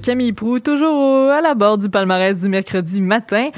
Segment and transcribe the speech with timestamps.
[0.00, 3.50] Camille Prou, toujours à la bord du palmarès du mercredi matin.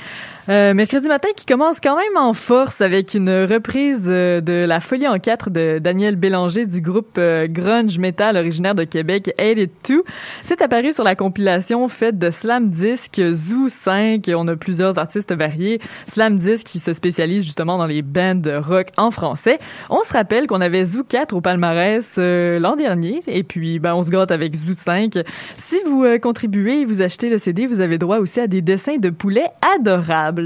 [0.51, 4.81] Euh, mercredi matin qui commence quand même en force avec une reprise euh, de La
[4.81, 9.59] Folie en quatre de Daniel Bélanger du groupe euh, grunge metal originaire de Québec, Hate
[9.59, 10.05] It Too.
[10.41, 14.25] C'est apparu sur la compilation faite de Slam Disc Zoo 5.
[14.35, 15.83] On a plusieurs artistes variés.
[16.07, 19.59] Slam Disc qui se spécialise justement dans les bands rock en français.
[19.91, 24.03] On se rappelle qu'on avait Zoo 4 au palmarès l'an dernier et puis ben, on
[24.03, 25.13] se gâte avec Zoo 5.
[25.59, 28.97] Si vous contribuez et vous achetez le CD, vous avez droit aussi à des dessins
[28.97, 30.38] de poulets adorables.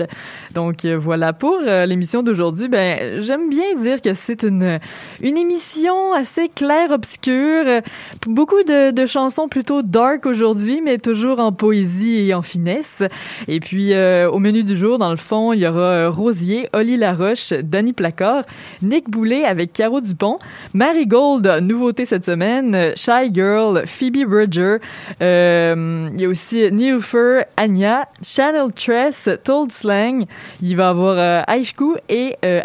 [0.55, 2.69] Donc euh, voilà pour euh, l'émission d'aujourd'hui.
[2.69, 4.79] Ben j'aime bien dire que c'est une
[5.23, 7.83] une émission assez claire obscure,
[8.27, 13.03] beaucoup de, chansons plutôt dark aujourd'hui, mais toujours en poésie et en finesse.
[13.49, 16.97] Et puis euh, au menu du jour, dans le fond, il y aura Rosier, Oli
[16.97, 18.45] Laroche, Danny Placard,
[18.83, 20.38] Nick Boulet avec Caro Dupont,
[20.75, 24.77] Marie Gold, nouveauté cette semaine, Shy Girl, Phoebe Bridger,
[25.21, 32.37] il y a aussi Nilfer, Anya, Channel Tress, Told Il va avoir euh, Aishku et
[32.44, 32.61] euh,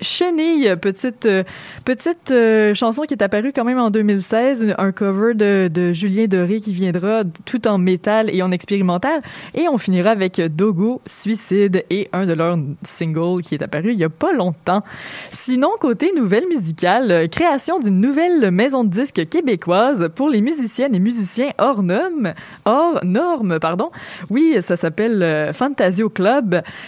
[0.00, 1.44] Chenille, petite euh,
[1.84, 6.26] petite euh, chanson qui est apparue quand même en 2016, un cover de, de Julien
[6.26, 9.22] Doré qui viendra tout en métal et en expérimental.
[9.54, 13.98] Et on finira avec Dogo, Suicide et un de leurs singles qui est apparu il
[13.98, 14.82] y a pas longtemps.
[15.30, 21.00] Sinon, côté nouvelle musicale, création d'une nouvelle maison de disques québécoise pour les musiciennes et
[21.00, 22.34] musiciens hors normes,
[22.64, 23.90] hors normes, pardon.
[24.30, 26.21] Oui, ça s'appelle Fantasio Club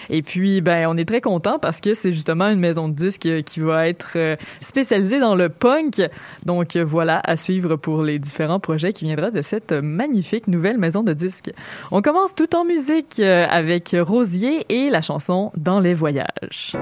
[0.09, 3.43] et puis, ben, on est très content parce que c'est justement une maison de disques
[3.45, 6.01] qui va être euh, spécialisée dans le punk.
[6.45, 11.03] Donc voilà, à suivre pour les différents projets qui viendront de cette magnifique nouvelle maison
[11.03, 11.51] de disques.
[11.91, 16.75] On commence tout en musique euh, avec Rosier et la chanson Dans les voyages.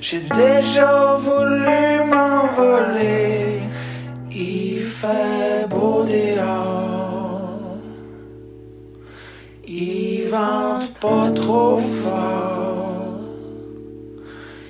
[0.00, 3.60] J'ai déjà voulu m'envoler,
[4.30, 7.78] il fait beau dehors,
[9.66, 13.18] il vente pas trop fort,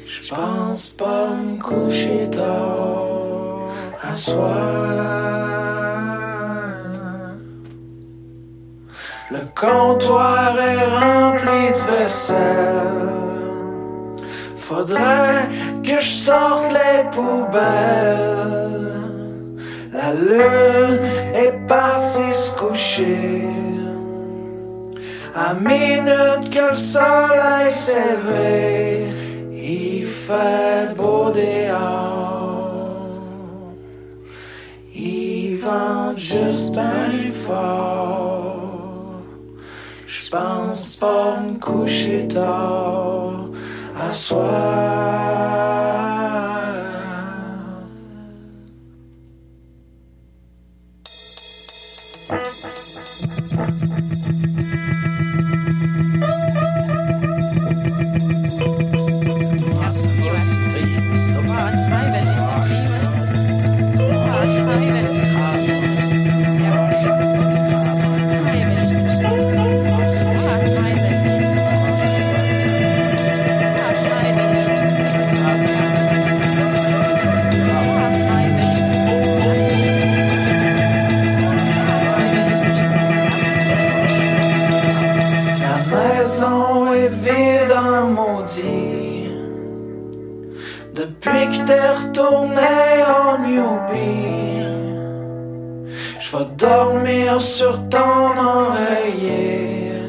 [0.06, 3.26] je pense pas me coucher tard.
[4.02, 5.45] À soir.
[9.28, 12.36] Le comptoir est rempli de vaisselle.
[14.56, 15.48] Faudrait
[15.82, 18.46] que je sorte les poubelles.
[19.92, 21.00] La lune
[21.34, 23.42] est partie se coucher.
[25.34, 29.06] À minute que le soleil s'est levé,
[29.52, 32.62] il fait beau dehors.
[34.94, 38.55] Il vente juste bien fort.
[40.26, 43.44] J'pense pas me coucher tard
[43.96, 45.75] à soir.
[92.26, 92.56] En
[96.26, 100.02] je vais dormir sur ton oreiller.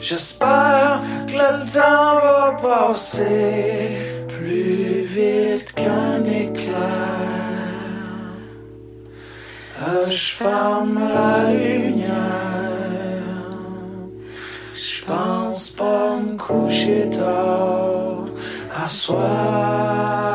[0.00, 3.92] J'espère que le temps va passer
[4.26, 6.74] plus vite qu'un éclair.
[9.86, 12.10] Euh, Je ferme la lumière.
[14.74, 18.24] Je pense pas me coucher tard
[18.84, 20.33] à soir.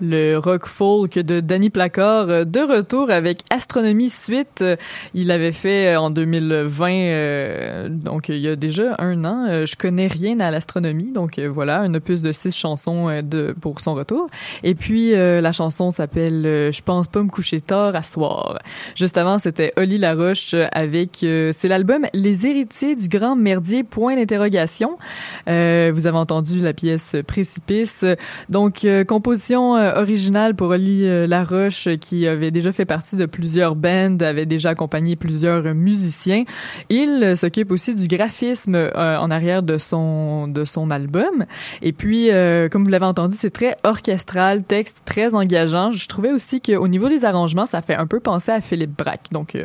[0.00, 4.64] Le rock folk de Danny Placard, euh, de retour avec Astronomie Suite.
[5.12, 9.46] Il avait fait euh, en 2020, euh, donc il y a déjà un an.
[9.48, 13.80] Euh, Je connais rien à l'astronomie, donc voilà, un opus de six chansons de, pour
[13.80, 14.28] son retour.
[14.62, 18.58] Et puis la chanson s'appelle Je pense pas me coucher tard à soir.
[18.94, 24.98] Juste avant, c'était Oli Laroche avec, c'est l'album Les héritiers du grand merdier, point d'interrogation.
[25.46, 28.04] Vous avez entendu la pièce Précipice.
[28.48, 33.26] Donc, composition euh, originale pour Oli euh, Laroche, euh, qui avait déjà fait partie de
[33.26, 36.44] plusieurs bands, avait déjà accompagné plusieurs musiciens.
[36.88, 41.44] Il s'occupe aussi du graphisme en arrière de son de son album.
[41.82, 42.30] Et puis,
[42.70, 45.90] comme vous l'avez entendu, c'est très orchestral, texte très engageant.
[45.92, 49.26] Je trouvais aussi qu'au niveau des arrangements, ça fait un peu penser à Philippe Braque.
[49.32, 49.56] Donc,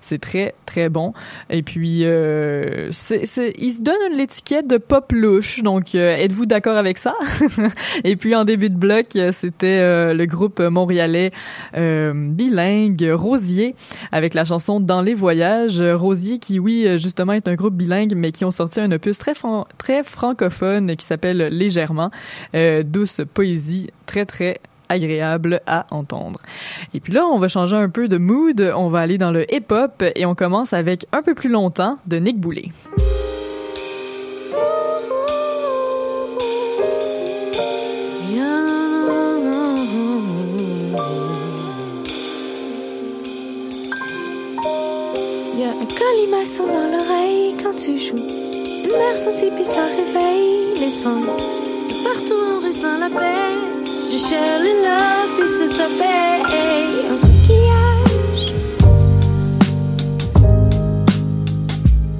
[0.00, 1.12] c'est très, très bon.
[1.50, 5.62] Et puis, il se donne l'étiquette de pop louche.
[5.62, 7.14] Donc, êtes-vous d'accord avec ça?
[8.04, 9.32] Et puis, en début de bloc, euh,
[9.78, 11.32] euh, le groupe montréalais
[11.76, 13.74] euh, bilingue Rosier
[14.12, 15.80] avec la chanson Dans les voyages.
[15.82, 19.18] Rosier qui, oui, euh, justement, est un groupe bilingue, mais qui ont sorti un opus
[19.18, 22.10] très, fran- très francophone qui s'appelle Légèrement.
[22.84, 26.40] Douce poésie, très, très agréable à entendre.
[26.94, 29.44] Et puis là, on va changer un peu de mood, on va aller dans le
[29.52, 32.70] hip-hop et on commence avec un peu plus longtemps de Nick Boulay.
[46.44, 48.14] Dans l'oreille quand tu joues.
[48.14, 51.26] Une mer sentie puis ça réveille les sens.
[52.04, 53.56] Partout on ressent la paix.
[54.10, 56.42] Je cherche le love puis ça s'appelle
[57.10, 58.52] un coquillage.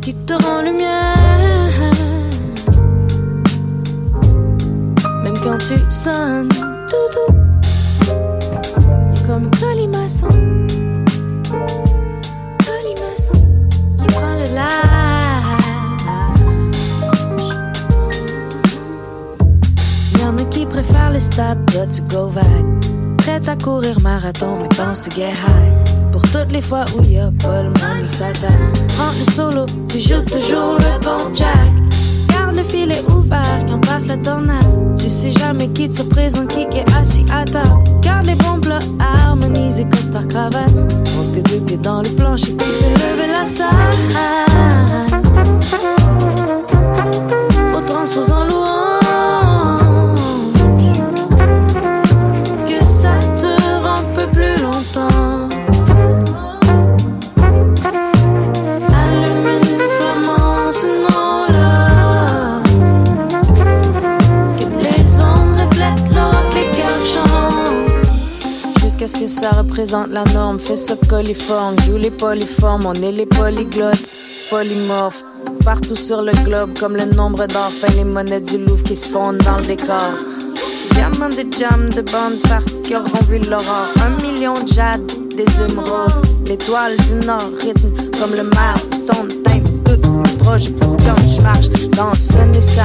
[0.00, 1.92] Qui te rend lumière.
[5.22, 7.34] Même quand tu sonnes tout doux.
[8.04, 9.50] Y a comme un.
[9.60, 10.47] Colimaçon
[21.18, 23.16] qui préfèrent le stop, but go vague.
[23.18, 26.12] Prête à courir marathon, mais pense to get high.
[26.12, 28.52] Pour toutes les fois où y a pas le money s'attaque.
[28.96, 31.72] Prends le solo, tu joues toujours le bon jack.
[32.28, 34.64] Garde le filet ouvert quand passe la tornade.
[34.96, 37.84] Tu sais jamais qui te représente, qui est assis à table.
[38.00, 40.74] Garde les bons plats harmonisés, costard cravate.
[40.74, 43.68] Monte tes deux pieds dans le plancher, puis fais lever la salle.
[47.74, 48.44] Au transpose en
[69.08, 69.18] chantent.
[69.18, 73.12] Jusqu'à ce que ça représente la norme, fais ça coliforme, joue les polyformes, on est
[73.12, 74.04] les polyglottes,
[74.50, 75.24] polymorphes.
[75.64, 79.08] Partout sur le globe, comme le nombre d'or, peint les monnaies du Louvre qui se
[79.08, 80.12] fondent dans le décor.
[80.92, 83.88] Diamants de jam, de bandes partout qui auront vu l'aurore.
[84.04, 89.28] Un million de jade, des émeraudes, l'étoile du nord, rythme comme le mar, son teinte,
[89.28, 89.37] tout
[90.48, 92.82] proche pour quand je marche dans ce side.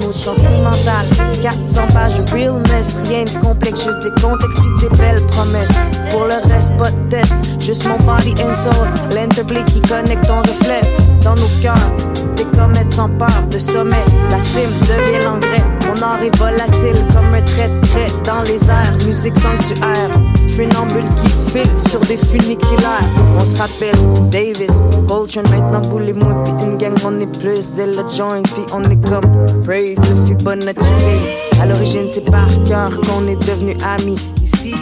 [0.00, 1.06] Mood sentimental,
[1.42, 5.72] 400 pages de realness, rien de complexe, juste des comptes expliquent des belles promesses.
[6.10, 10.40] Pour le reste, pas de test, juste mon body and soul, l'interplay qui connecte ton
[10.40, 10.82] reflet
[11.22, 11.90] dans nos cœurs.
[12.36, 15.64] Des comètes s'emparent de sommet, la cime devient l'engrais.
[15.86, 20.31] Mon art est volatile comme un trait de dans les airs, musique sanctuaire.
[20.56, 23.08] Funambule qui file sur des funiculaires.
[23.38, 23.96] On se rappelle
[24.30, 28.42] Davis, Coltrane, maintenant boule et moi, puis une gang, on est plus dès le joint,
[28.42, 29.24] puis on est comme
[29.64, 30.90] Praise le Fibonacci.
[31.60, 34.16] À l'origine, c'est par cœur qu'on est devenu amis.
[34.42, 34.74] Ici,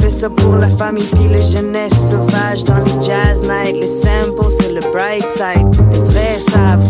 [0.00, 3.80] fais ça pour la famille, puis la jeunesse sauvage dans les jazz nights.
[3.80, 5.68] Les samples, c'est le bright side.
[5.92, 6.84] Les vrais savent,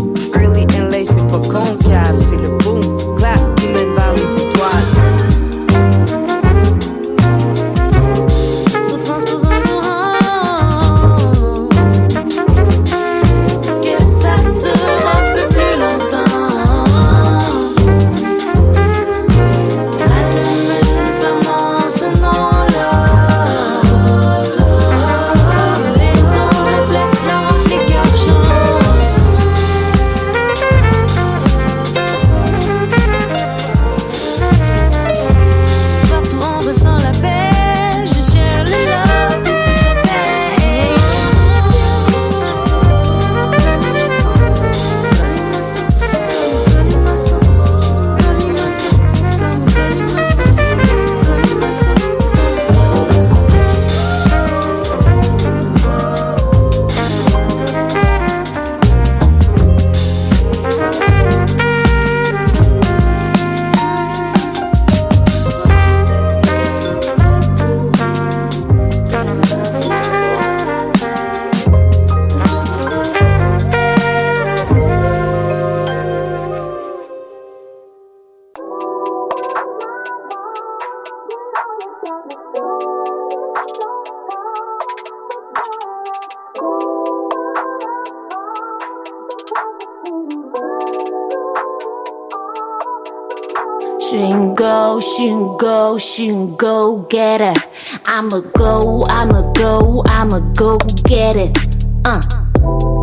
[95.58, 97.58] go, she can go get it.
[98.06, 101.56] I'ma go, I'ma go, I'ma go get it.
[102.04, 102.20] Uh.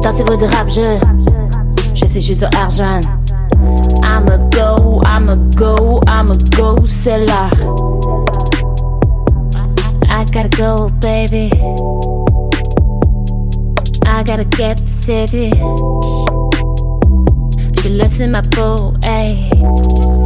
[0.01, 0.99] Dansez-vous du rap, je.
[1.93, 3.01] Je sais, je suis argent.
[4.03, 7.27] I'ma go, I'ma go, I'ma go, c'est.
[10.09, 11.51] I gotta go, baby.
[14.05, 15.51] I gotta get city.
[17.81, 20.20] Je laisse ma peau, hey.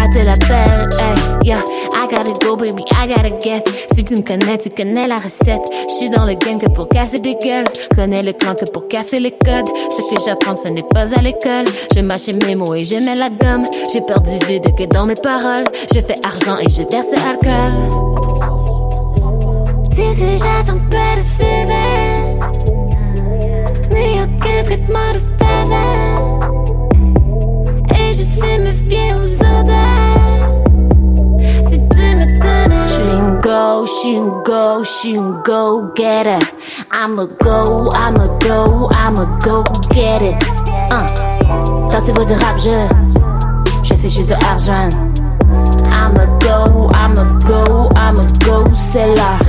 [0.00, 1.14] Mieux gratter la pelle, hey.
[1.42, 3.68] Yeah, I gotta go, baby, I gotta get.
[3.94, 5.62] Si tu me connais, tu connais la recette.
[5.88, 7.66] Je suis dans le game que pour casser des gueules.
[7.94, 9.68] Connais le clan que pour casser les codes.
[9.90, 11.66] Ce que j'apprends, ce n'est pas à l'école.
[11.94, 13.66] Je mâche mes mots et mets la gomme.
[13.92, 15.64] J'ai perdu vide que dans mes paroles.
[15.94, 17.72] Je fais argent et je verse alcool.
[19.92, 22.38] Si j'attends pas de fumer,
[23.90, 26.50] ni aucun traitement de faveur.
[27.92, 29.79] Et je sais me fier aux odeurs.
[33.50, 36.44] Go, she go, she go get it.
[36.92, 40.36] I'ma go, I'ma go, I'ma go get it.
[40.94, 41.06] Uh.
[42.28, 42.88] Du rap, je,
[43.82, 44.90] je sais, je de argent.
[45.90, 49.40] I'ma go, I'ma go, I'ma go, c'est l'heure.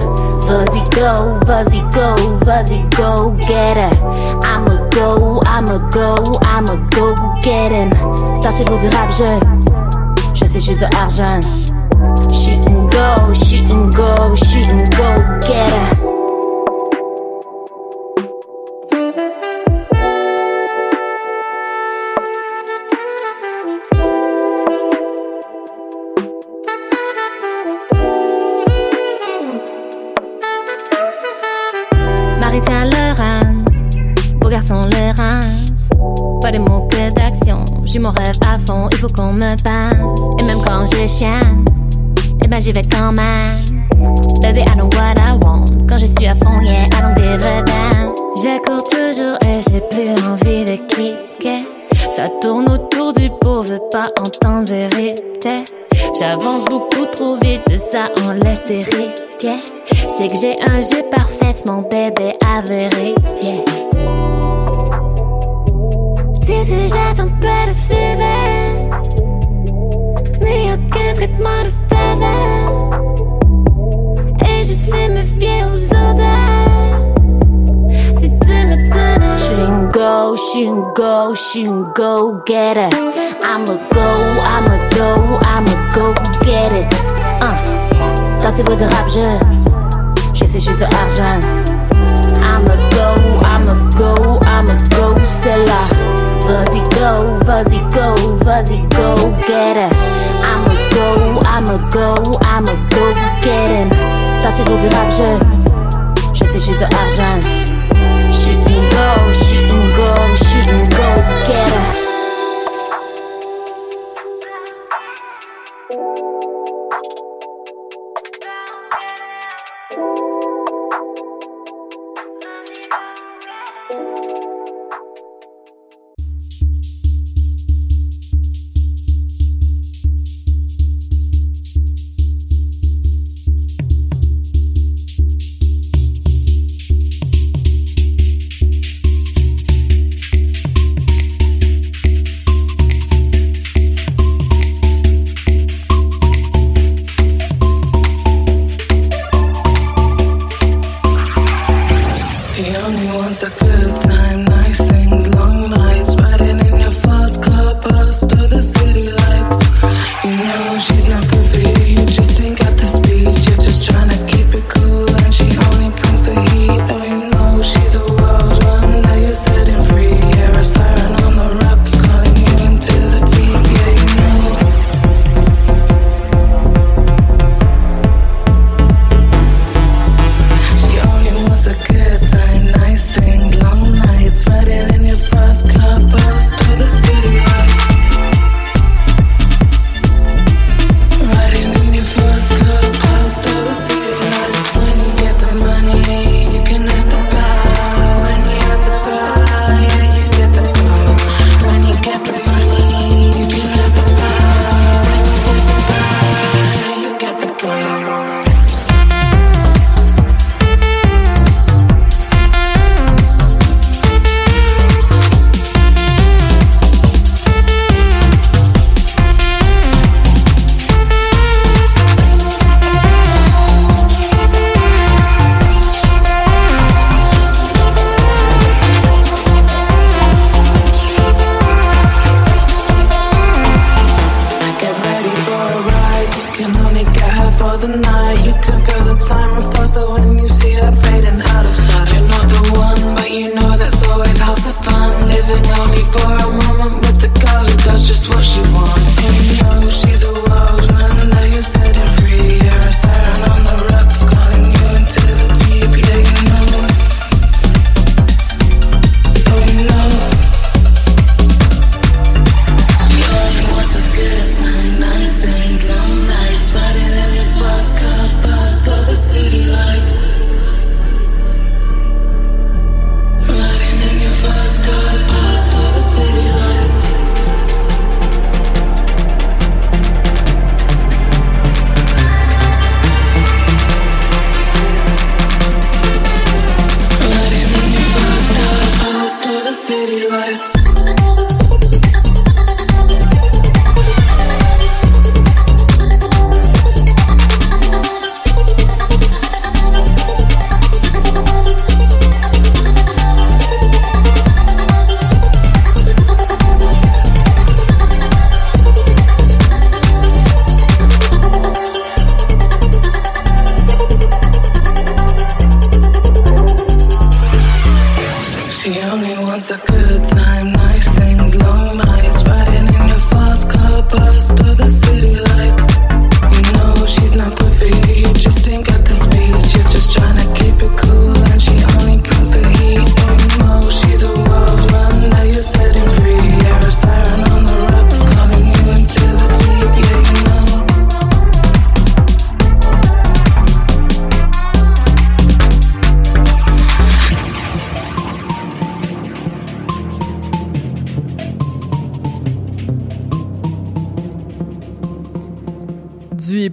[0.47, 3.97] Vas-y go, vas-y go, vas-y go, get it.
[4.43, 7.07] I'ma go, I'ma go, I'ma go,
[7.43, 7.89] get him.
[8.41, 9.31] Dansez-vous du rap, je,
[10.33, 11.39] je sais, je suis de argent.
[13.01, 16.10] Go, shoot and go, shoot and go, get it.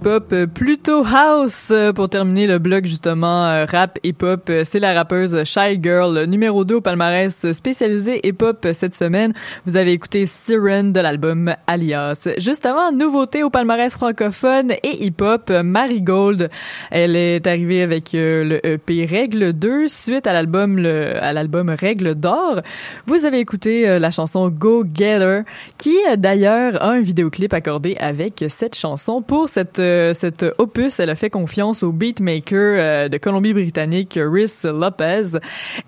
[0.09, 4.51] Hip-hop euh, plutôt house euh, pour terminer le bloc justement euh, rap hip-hop.
[4.65, 9.35] C'est la rappeuse Shy Girl, numéro 2 au palmarès spécialisé hip-hop cette semaine.
[9.67, 12.27] Vous avez écouté Siren de l'album Alias.
[12.39, 16.49] Juste avant, nouveauté au palmarès francophone et hip-hop, Marigold.
[16.91, 22.15] Elle est arrivée avec le EP Règle 2 suite à l'album le- à l'album Règle
[22.15, 22.63] d'or.
[23.07, 25.41] Vous avez écouté la chanson Go Getter
[25.77, 31.01] qui d'ailleurs a un vidéoclip accordé avec cette chanson pour cette euh, cette opus.
[31.01, 35.39] Elle a fait confiance au beatmaker euh, de Colombie-Britannique Rhys Lopez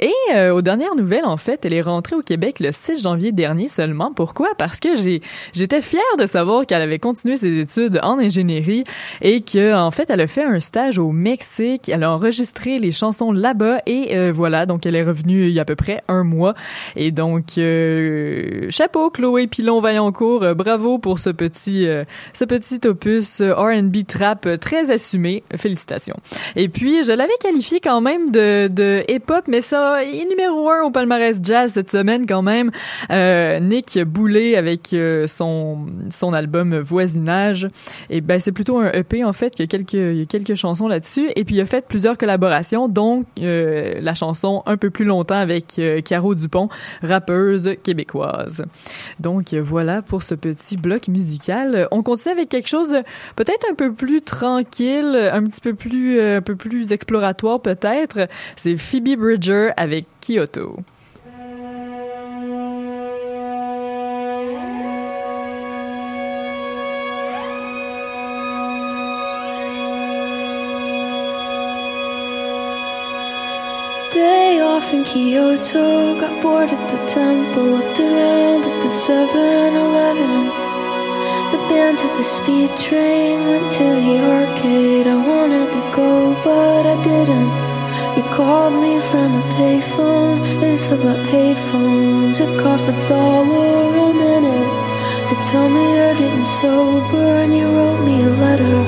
[0.01, 3.33] et euh, aux dernières nouvelles en fait, elle est rentrée au Québec le 6 janvier
[3.33, 4.13] dernier seulement.
[4.13, 4.49] Pourquoi?
[4.59, 4.89] Parce que
[5.53, 8.85] j'étais fière de savoir qu'elle avait continué ses études en ingénierie
[9.21, 11.89] et que en fait elle a fait un stage au Mexique.
[11.89, 15.63] Elle a enregistré les chansons là-bas et voilà donc elle est revenue il y a
[15.63, 16.55] à peu près un mois
[16.97, 17.59] et donc
[18.71, 21.87] chapeau Chloé Pilon Vaillancourt, euh, bravo pour ce petit
[22.33, 25.43] ce petit opus R&B trap euh, très assumé.
[25.57, 26.17] Félicitations.
[26.57, 30.83] Et puis je l'avais qualifié quand même de, de hip-hop, mais ça est numéro un
[30.83, 32.71] au palmarès jazz cette semaine quand même.
[33.11, 37.69] Euh, Nick Boulet avec euh, son son album Voisinage.
[38.09, 39.55] Et ben c'est plutôt un EP en fait.
[39.59, 41.31] Il y a quelques y a quelques chansons là-dessus.
[41.37, 45.81] Et puis il a fait plusieurs collaborations, dont la chanson un peu plus longtemps avec
[46.05, 46.69] Caro Dupont,
[47.03, 48.65] rappeuse québécoise.
[49.19, 51.89] Donc voilà pour ce petit bloc musical.
[51.91, 52.95] On continue avec quelque chose
[53.37, 58.29] peut-être un peu plus tranquille, un petit peu plus euh, un peu plus exploratoire peut-être.
[58.57, 60.77] C'est Phoebe Bridger avec Kyoto.
[74.13, 80.70] Day off in Kyoto, got bored at the temple, looked around at the 7 Eleven.
[81.53, 85.07] The band took the speed train, went to the arcade.
[85.09, 87.51] I wanted to go, but I didn't.
[88.17, 92.41] You called me from a payphone, they still got payphones.
[92.41, 94.71] It cost a dollar a minute
[95.29, 98.79] to tell me you're getting sober, and you wrote me a letter,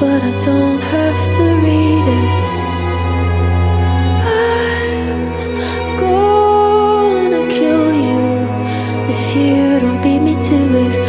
[0.00, 2.28] but I don't have to read it.
[4.36, 5.20] I'm
[6.00, 8.22] gonna kill you
[9.14, 11.07] if you don't beat me to it.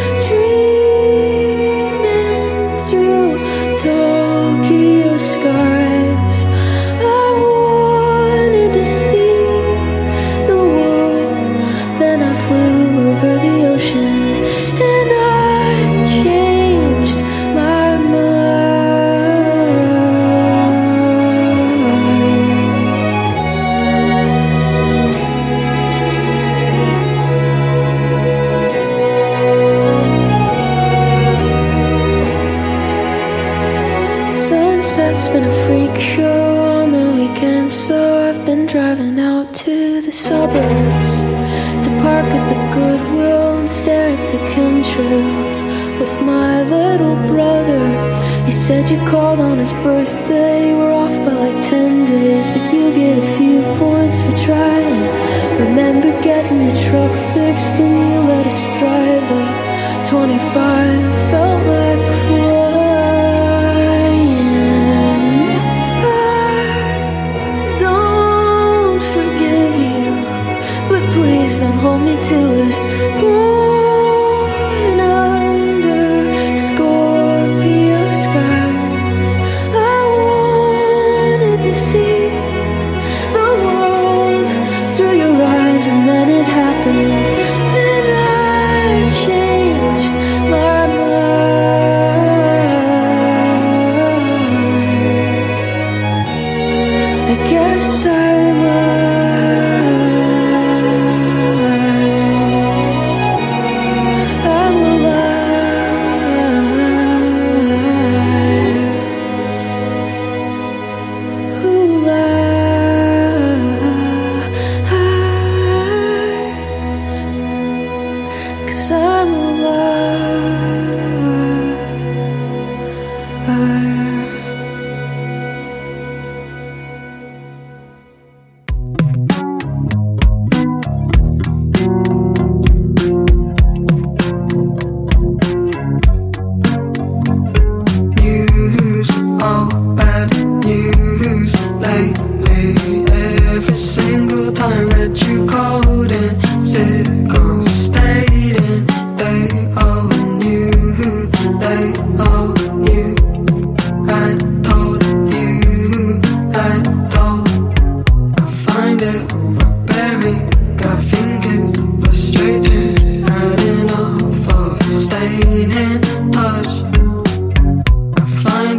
[45.08, 45.62] pictures
[45.98, 47.84] with my little brother.
[48.46, 50.74] You said you called on his birthday.
[50.74, 55.02] We're off by like 10 days, but you get a few points for trying.
[55.58, 60.08] Remember getting the truck fixed when you let us drive it?
[60.08, 62.49] 25 felt like four.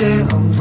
[0.03, 0.60] over.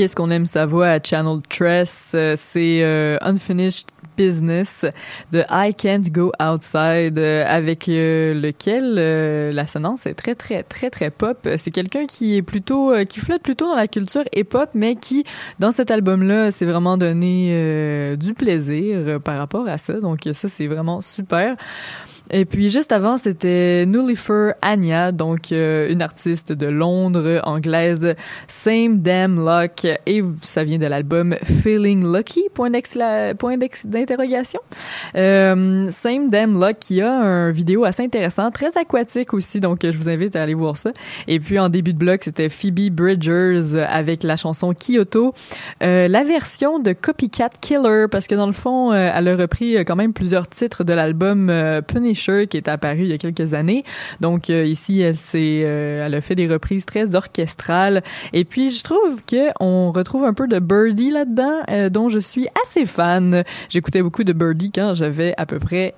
[0.00, 2.12] Qu'est-ce qu'on aime sa voix à Channel Tress?
[2.14, 4.86] Euh, C'est euh, Unfinished Business
[5.30, 11.10] de I Can't Go Outside euh, avec lequel euh, l'assonance est très très très très
[11.10, 11.46] pop.
[11.58, 15.24] C'est quelqu'un qui est plutôt qui flotte plutôt dans la culture hip-hop mais qui
[15.58, 20.00] dans cet album-là s'est vraiment donné du plaisir par rapport à ça.
[20.00, 21.56] Donc ça c'est vraiment super.
[22.30, 28.14] Et puis juste avant, c'était Nullifer Anya, donc euh, une artiste de Londres, anglaise,
[28.46, 34.60] Same Damn Luck, et ça vient de l'album Feeling Lucky, point d'interrogation.
[35.16, 39.96] Euh, Same Damn Luck qui a un vidéo assez intéressant, très aquatique aussi, donc je
[39.96, 40.92] vous invite à aller voir ça.
[41.26, 45.34] Et puis en début de bloc, c'était Phoebe Bridgers avec la chanson Kyoto,
[45.82, 49.96] euh, la version de Copycat Killer, parce que dans le fond, elle a repris quand
[49.96, 51.82] même plusieurs titres de l'album euh,
[52.46, 53.84] Qui est apparu il y a quelques années.
[54.20, 58.02] Donc euh, ici, euh, elle a fait des reprises très orchestrales.
[58.32, 62.18] Et puis je trouve que on retrouve un peu de Birdie là-dedans, euh, dont je
[62.18, 63.44] suis assez fan.
[63.68, 65.94] J'écoutais beaucoup de Birdie quand j'avais à peu près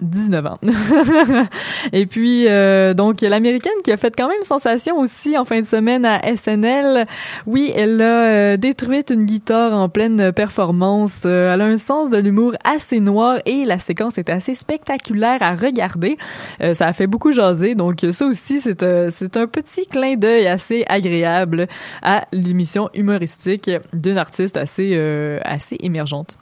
[0.00, 0.58] 19 ans.
[1.92, 5.66] et puis, euh, donc, l'américaine qui a fait quand même sensation aussi en fin de
[5.66, 7.06] semaine à SNL.
[7.46, 11.22] Oui, elle a euh, détruit une guitare en pleine performance.
[11.24, 15.38] Euh, elle a un sens de l'humour assez noir et la séquence est assez spectaculaire
[15.40, 16.16] à regarder.
[16.60, 17.74] Euh, ça a fait beaucoup jaser.
[17.74, 21.66] Donc, ça aussi, c'est euh, c'est un petit clin d'œil assez agréable
[22.02, 24.98] à l'émission humoristique d'une artiste assez,
[25.44, 26.36] assez émergente.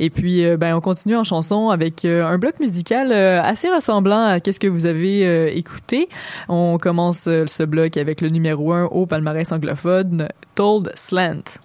[0.00, 4.40] Et puis, ben, on continue en chanson avec un bloc musical euh, assez ressemblant à
[4.40, 6.08] qu'est-ce que vous avez euh, écouté.
[6.48, 11.63] On commence euh, ce bloc avec le numéro 1 au palmarès anglophone, Told Slant.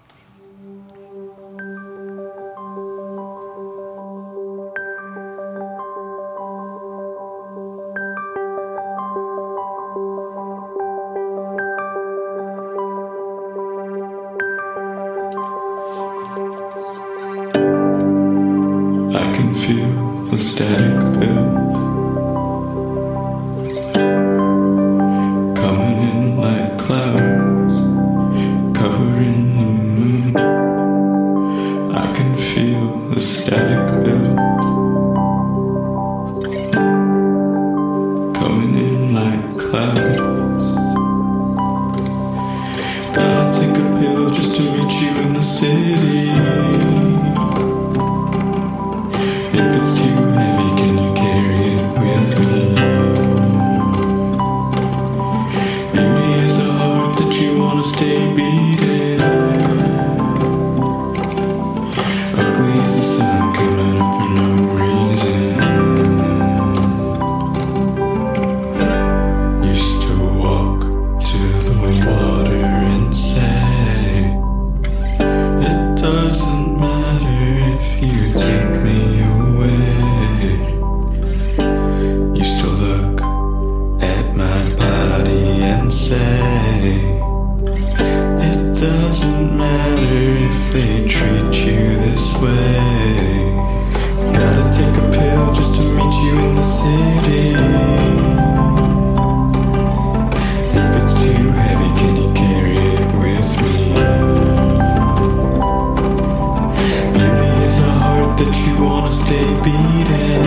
[108.49, 110.45] makes you wanna stay beating.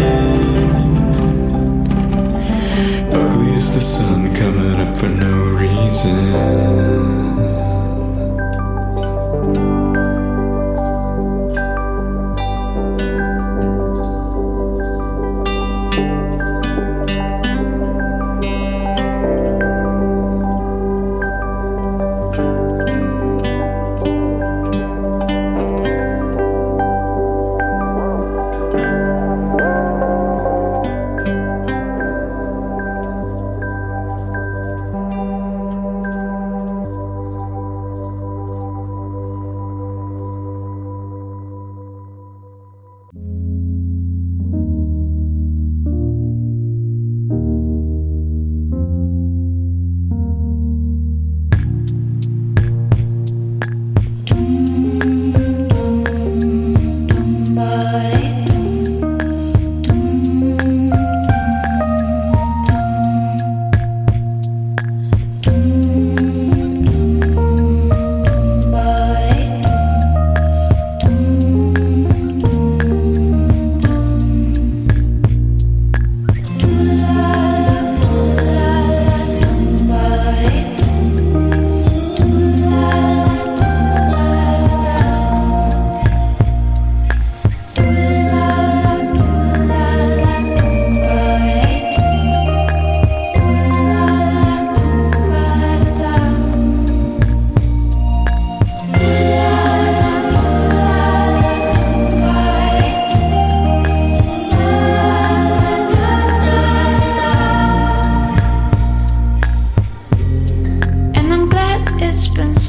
[3.13, 5.33] Ugly is the sun coming up for no
[5.63, 7.62] reason.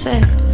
[0.04, 0.53] said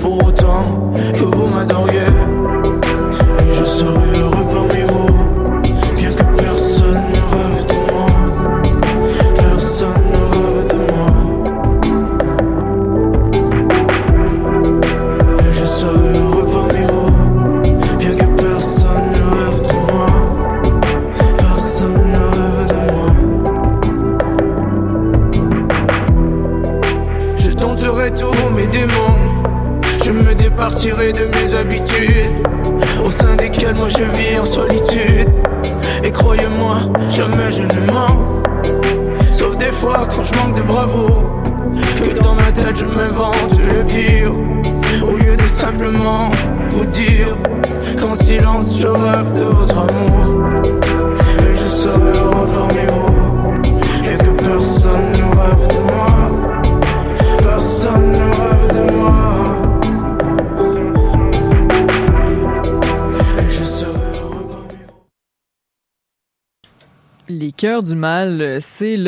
[0.00, 2.17] Pour autant que vous m'adoriez.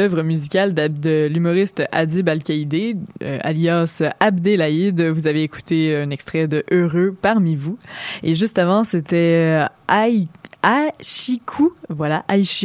[0.01, 4.99] l'œuvre musicale de l'humoriste Adib Al-Qaïdé, euh, alias Abdelaïd.
[5.03, 7.79] Vous avez écouté euh, un extrait de Heureux parmi vous.
[8.23, 10.29] Et juste avant, c'était euh, Aïe
[10.63, 12.25] Ashiku, voilà,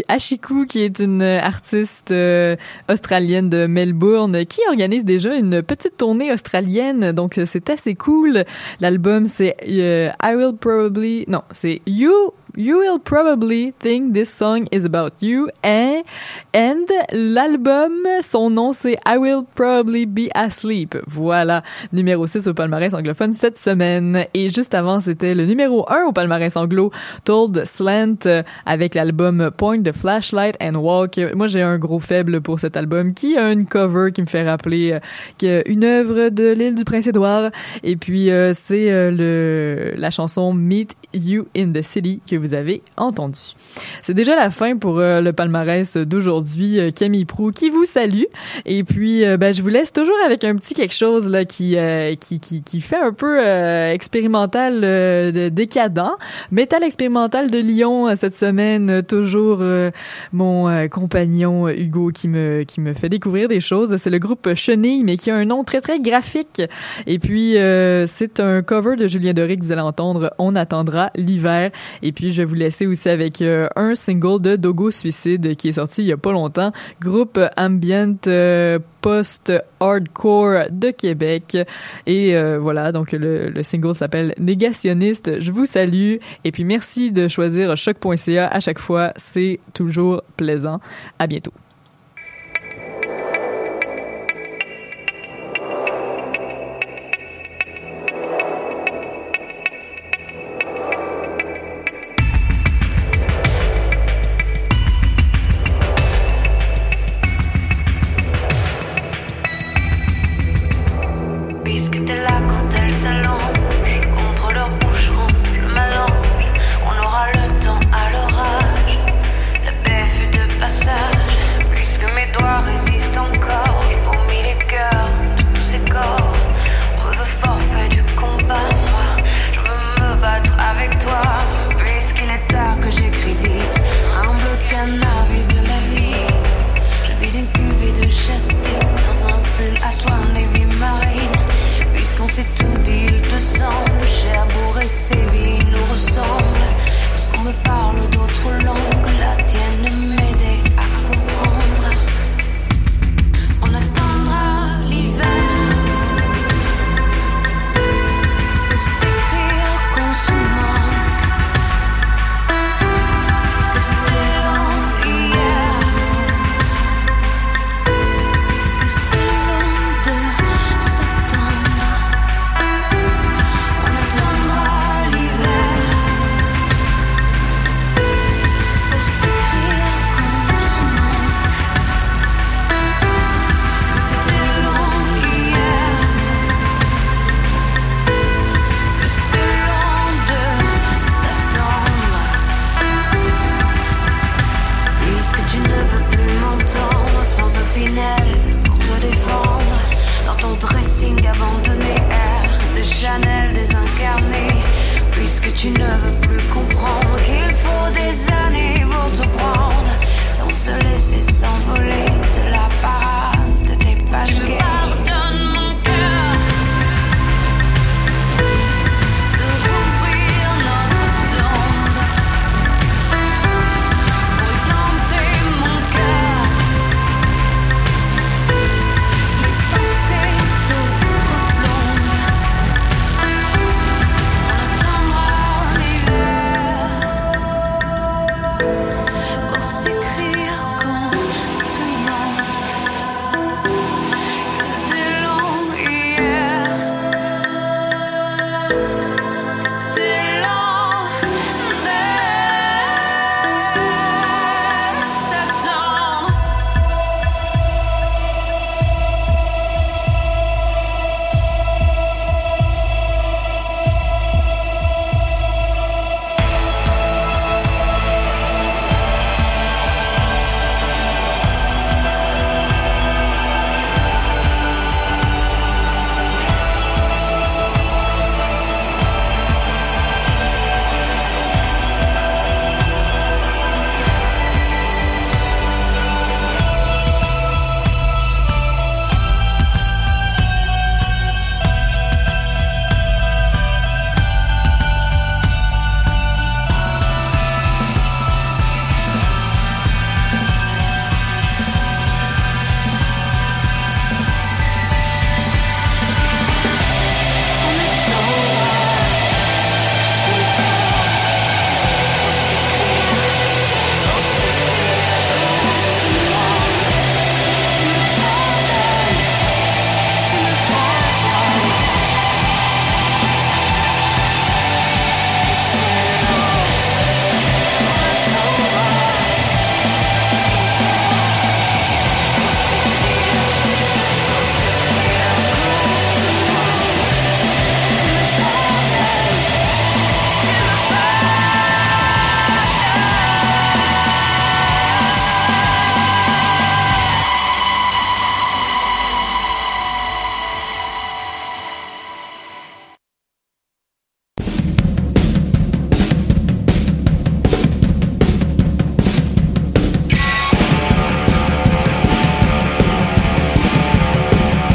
[0.09, 2.57] Ashiku qui est une artiste euh,
[2.89, 8.43] australienne de Melbourne qui organise déjà une petite tournée australienne, donc c'est assez cool.
[8.81, 14.67] L'album c'est euh, I Will Probably, non, c'est You You Will Probably Think This Song
[14.71, 15.49] Is About You.
[15.63, 16.03] And,
[16.53, 20.95] and l'album, son nom c'est I Will Probably Be Asleep.
[21.07, 24.25] Voilà, numéro 6 au palmarès anglophone cette semaine.
[24.33, 26.91] Et juste avant, c'était le numéro 1 au palmarès anglo,
[27.23, 31.19] Told Slant, avec l'album Point the Flashlight and Walk.
[31.35, 34.47] Moi j'ai un gros faible pour cet album qui a une cover qui me fait
[34.47, 34.99] rappeler
[35.43, 37.51] euh, une œuvre de l'île du Prince-Édouard.
[37.83, 42.44] Et puis euh, c'est euh, le la chanson Meet You in the City que vous
[42.45, 43.39] vous avez entendu.
[44.01, 46.79] C'est déjà la fin pour euh, le palmarès d'aujourd'hui.
[46.79, 48.25] Euh, Camille Prou qui vous salue.
[48.65, 51.77] Et puis, euh, ben, je vous laisse toujours avec un petit quelque chose là qui
[52.19, 56.11] qui, qui, qui fait un peu expérimental de décadent.
[56.51, 59.01] Métal expérimental de Lyon cette semaine.
[59.03, 59.61] toujours
[60.31, 63.97] mon compagnon Hugo qui me qui me fait découvrir des choses.
[63.97, 66.61] C'est le groupe Chenille, mais qui a un nom très très graphique.
[67.07, 67.55] Et puis
[68.05, 70.33] c'est un cover de Julien Doré que vous allez entendre.
[70.37, 71.71] On attendra l'hiver.
[72.01, 75.69] Et puis je vais vous laisser aussi avec euh, un single de Dogo Suicide qui
[75.69, 76.71] est sorti il y a pas longtemps.
[77.01, 81.57] Groupe ambient euh, post-hardcore de Québec.
[82.05, 85.39] Et euh, voilà, donc le, le single s'appelle Négationniste.
[85.39, 89.13] Je vous salue et puis merci de choisir choc.ca à chaque fois.
[89.15, 90.79] C'est toujours plaisant.
[91.17, 91.51] À bientôt.